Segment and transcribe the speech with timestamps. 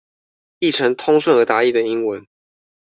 [0.61, 2.25] 譯成通順而達意的英文